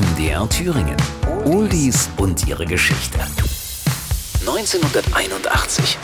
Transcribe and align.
MDR 0.00 0.48
Thüringen. 0.48 0.96
Oldies 1.44 2.08
und 2.16 2.46
ihre 2.46 2.64
Geschichte. 2.64 3.18
1981. 4.40 5.98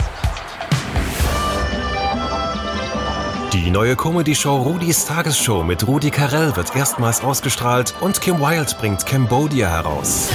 Die 3.53 3.71
neue 3.71 3.95
Comedy-Show 3.95 4.55
Rudis 4.61 5.05
Tagesshow 5.05 5.63
mit 5.63 5.87
Rudi 5.87 6.11
Carell 6.11 6.55
wird 6.55 6.75
erstmals 6.75 7.21
ausgestrahlt 7.21 7.95
und 7.99 8.21
Kim 8.21 8.39
Wilde 8.39 8.71
bringt 8.79 9.03
Cambodia 9.03 9.67
heraus. 9.67 10.29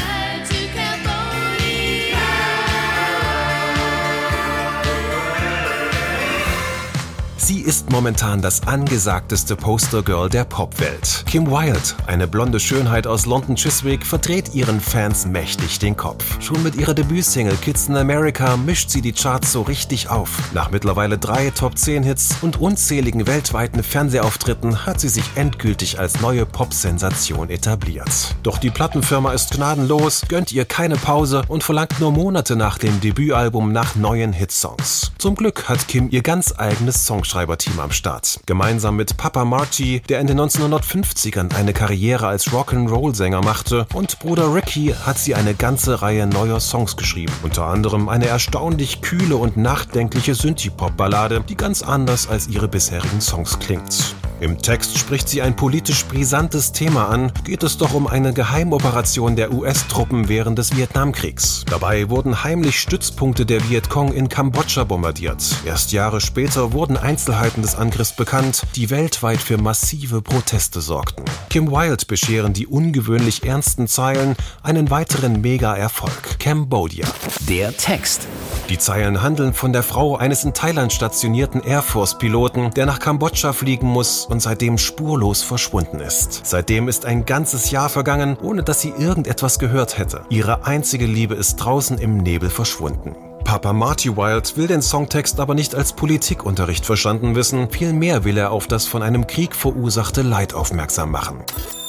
Sie 7.44 7.58
ist 7.58 7.90
momentan 7.90 8.40
das 8.40 8.68
angesagteste 8.68 9.56
Postergirl 9.56 10.28
der 10.28 10.44
Popwelt. 10.44 11.24
Kim 11.26 11.50
Wilde, 11.50 11.80
eine 12.06 12.28
blonde 12.28 12.60
Schönheit 12.60 13.08
aus 13.08 13.26
London 13.26 13.56
Chiswick, 13.56 14.06
verdreht 14.06 14.54
ihren 14.54 14.80
Fans 14.80 15.26
mächtig 15.26 15.80
den 15.80 15.96
Kopf. 15.96 16.40
Schon 16.40 16.62
mit 16.62 16.76
ihrer 16.76 16.94
Debütsingle 16.94 17.56
Kids 17.56 17.88
in 17.88 17.96
America 17.96 18.56
mischt 18.56 18.90
sie 18.90 19.00
die 19.00 19.10
Charts 19.10 19.50
so 19.50 19.62
richtig 19.62 20.08
auf. 20.08 20.30
Nach 20.54 20.70
mittlerweile 20.70 21.18
drei 21.18 21.50
Top 21.50 21.76
10 21.76 22.04
Hits 22.04 22.36
und 22.42 22.60
unzähligen 22.60 23.26
weltweiten 23.26 23.82
Fernsehauftritten 23.82 24.86
hat 24.86 25.00
sie 25.00 25.08
sich 25.08 25.24
endgültig 25.34 25.98
als 25.98 26.20
neue 26.20 26.46
Pop-Sensation 26.46 27.50
etabliert. 27.50 28.36
Doch 28.44 28.58
die 28.58 28.70
Plattenfirma 28.70 29.32
ist 29.32 29.50
gnadenlos, 29.50 30.22
gönnt 30.28 30.52
ihr 30.52 30.64
keine 30.64 30.94
Pause 30.94 31.42
und 31.48 31.64
verlangt 31.64 31.98
nur 31.98 32.12
Monate 32.12 32.54
nach 32.54 32.78
dem 32.78 33.00
Debütalbum 33.00 33.72
nach 33.72 33.96
neuen 33.96 34.32
Hitsongs. 34.32 35.10
Zum 35.18 35.34
Glück 35.34 35.68
hat 35.68 35.88
Kim 35.88 36.08
ihr 36.08 36.22
ganz 36.22 36.54
eigenes 36.56 37.04
Songschreiben 37.04 37.31
Songschreiberteam 37.32 37.80
am 37.80 37.90
Start. 37.92 38.40
Gemeinsam 38.44 38.96
mit 38.96 39.16
Papa 39.16 39.46
Marty, 39.46 40.02
der 40.06 40.20
in 40.20 40.26
den 40.26 40.38
1950ern 40.38 41.54
eine 41.54 41.72
Karriere 41.72 42.26
als 42.26 42.50
Rock'n'Roll-Sänger 42.50 43.42
machte, 43.42 43.86
und 43.94 44.18
Bruder 44.18 44.54
Ricky 44.54 44.94
hat 45.06 45.18
sie 45.18 45.34
eine 45.34 45.54
ganze 45.54 46.02
Reihe 46.02 46.26
neuer 46.26 46.60
Songs 46.60 46.94
geschrieben. 46.94 47.32
Unter 47.42 47.64
anderem 47.64 48.10
eine 48.10 48.26
erstaunlich 48.26 49.00
kühle 49.00 49.36
und 49.36 49.56
nachdenkliche 49.56 50.34
Synthie-Pop-Ballade, 50.34 51.42
die 51.48 51.56
ganz 51.56 51.82
anders 51.82 52.28
als 52.28 52.48
ihre 52.48 52.68
bisherigen 52.68 53.22
Songs 53.22 53.58
klingt. 53.58 54.14
Im 54.42 54.58
Text 54.60 54.98
spricht 54.98 55.28
sie 55.28 55.40
ein 55.40 55.54
politisch 55.54 56.04
brisantes 56.06 56.72
Thema 56.72 57.08
an, 57.08 57.30
geht 57.44 57.62
es 57.62 57.78
doch 57.78 57.94
um 57.94 58.08
eine 58.08 58.32
Geheimoperation 58.32 59.36
der 59.36 59.52
US-Truppen 59.52 60.28
während 60.28 60.58
des 60.58 60.76
Vietnamkriegs. 60.76 61.64
Dabei 61.70 62.10
wurden 62.10 62.42
heimlich 62.42 62.80
Stützpunkte 62.80 63.46
der 63.46 63.70
Vietcong 63.70 64.12
in 64.12 64.28
Kambodscha 64.28 64.82
bombardiert. 64.82 65.44
Erst 65.64 65.92
Jahre 65.92 66.20
später 66.20 66.72
wurden 66.72 66.96
Einzelheiten 66.96 67.62
des 67.62 67.76
Angriffs 67.76 68.16
bekannt, 68.16 68.62
die 68.74 68.90
weltweit 68.90 69.38
für 69.38 69.58
massive 69.58 70.22
Proteste 70.22 70.80
sorgten. 70.80 71.24
Kim 71.48 71.70
Wilde 71.70 72.04
bescheren 72.04 72.52
die 72.52 72.66
ungewöhnlich 72.66 73.44
ernsten 73.44 73.86
Zeilen 73.86 74.34
einen 74.64 74.90
weiteren 74.90 75.40
Mega-Erfolg. 75.40 76.40
Cambodia. 76.40 77.06
Der 77.52 77.76
Text. 77.76 78.26
Die 78.70 78.78
Zeilen 78.78 79.20
handeln 79.20 79.52
von 79.52 79.74
der 79.74 79.82
Frau 79.82 80.16
eines 80.16 80.42
in 80.42 80.54
Thailand 80.54 80.90
stationierten 80.90 81.62
Air 81.62 81.82
Force-Piloten, 81.82 82.70
der 82.70 82.86
nach 82.86 82.98
Kambodscha 82.98 83.52
fliegen 83.52 83.88
muss 83.88 84.24
und 84.24 84.40
seitdem 84.40 84.78
spurlos 84.78 85.42
verschwunden 85.42 86.00
ist. 86.00 86.46
Seitdem 86.46 86.88
ist 86.88 87.04
ein 87.04 87.26
ganzes 87.26 87.70
Jahr 87.70 87.90
vergangen, 87.90 88.38
ohne 88.40 88.62
dass 88.62 88.80
sie 88.80 88.94
irgendetwas 88.96 89.58
gehört 89.58 89.98
hätte. 89.98 90.22
Ihre 90.30 90.64
einzige 90.64 91.04
Liebe 91.04 91.34
ist 91.34 91.56
draußen 91.56 91.98
im 91.98 92.16
Nebel 92.16 92.48
verschwunden. 92.48 93.16
Papa 93.44 93.74
Marty 93.74 94.16
Wild 94.16 94.56
will 94.56 94.68
den 94.68 94.80
Songtext 94.80 95.38
aber 95.38 95.54
nicht 95.54 95.74
als 95.74 95.92
Politikunterricht 95.92 96.86
verstanden 96.86 97.34
wissen, 97.34 97.68
vielmehr 97.70 98.24
will 98.24 98.38
er 98.38 98.50
auf 98.50 98.66
das 98.66 98.86
von 98.86 99.02
einem 99.02 99.26
Krieg 99.26 99.54
verursachte 99.54 100.22
Leid 100.22 100.54
aufmerksam 100.54 101.10
machen. 101.10 101.42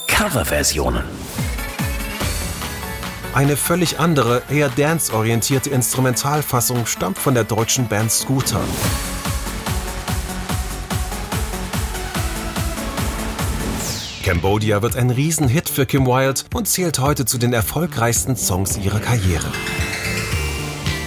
Coverversionen. 0.08 1.04
Eine 3.34 3.58
völlig 3.58 4.00
andere, 4.00 4.44
eher 4.48 4.70
dance-orientierte 4.70 5.72
Instrumentalfassung 5.72 6.86
stammt 6.86 7.18
von 7.18 7.34
der 7.34 7.44
deutschen 7.44 7.88
Band 7.88 8.12
Scooter. 8.12 8.62
Cambodia 14.24 14.84
wird 14.84 14.96
ein 14.96 15.10
Riesenhit 15.10 15.68
für 15.68 15.88
Kim 15.88 16.06
Wilde 16.06 16.42
und 16.54 16.68
zählt 16.68 17.00
heute 17.00 17.26
zu 17.26 17.40
den 17.40 17.54
erfolgreichsten 17.54 18.36
Songs 18.36 18.78
ihrer 18.78 19.00
Karriere. 19.00 19.52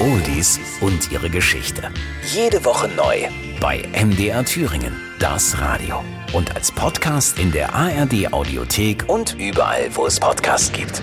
Oldies 0.00 0.58
und 0.80 1.12
ihre 1.12 1.30
Geschichte. 1.30 1.90
Jede 2.34 2.64
Woche 2.64 2.88
neu 2.88 3.28
bei 3.60 3.84
MDR 3.92 4.44
Thüringen, 4.44 4.96
das 5.20 5.58
Radio. 5.60 6.02
Und 6.32 6.54
als 6.56 6.72
Podcast 6.72 7.38
in 7.38 7.52
der 7.52 7.72
ARD 7.72 8.32
Audiothek 8.32 9.04
und 9.08 9.36
überall, 9.38 9.88
wo 9.94 10.06
es 10.06 10.18
Podcasts 10.18 10.72
gibt. 10.72 11.02